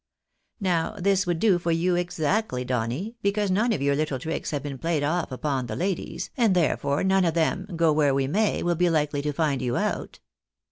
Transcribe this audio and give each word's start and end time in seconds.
Now 0.59 0.95
this 0.97 1.27
would 1.27 1.37
do 1.37 1.59
for 1.59 1.69
you 1.71 1.95
exactly, 1.95 2.65
Donny, 2.65 3.17
because 3.21 3.51
none 3.51 3.71
of 3.71 3.83
your 3.83 3.95
little 3.95 4.17
tricks 4.17 4.49
have 4.49 4.63
been 4.63 4.79
played 4.79 5.03
off 5.03 5.31
upon 5.31 5.67
the 5.67 5.75
ladies, 5.75 6.31
and 6.35 6.55
therefore 6.55 7.03
none 7.03 7.23
of 7.23 7.35
them, 7.35 7.67
go 7.75 7.93
where 7.93 8.15
we 8.15 8.25
may, 8.25 8.63
will 8.63 8.73
be 8.73 8.89
likely 8.89 9.21
to 9.21 9.31
find 9.31 9.61
you 9.61 9.77
out." 9.77 10.19